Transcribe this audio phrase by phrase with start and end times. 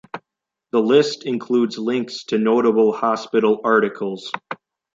[0.71, 4.31] The list includes links to notable hospital articles.